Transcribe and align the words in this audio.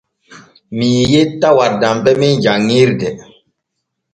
Mii 0.77 1.01
yetta 1.11 1.49
waddamɓe 1.57 2.11
men 2.21 2.33
janŋirde. 2.43 3.09